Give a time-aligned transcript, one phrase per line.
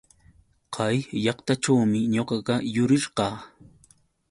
[0.73, 3.35] Kay llaqtaćhuumi ñuqaqa yurirqaa.